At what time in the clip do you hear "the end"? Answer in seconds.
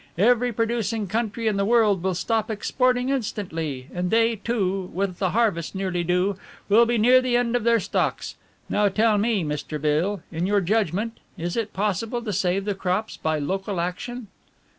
7.21-7.55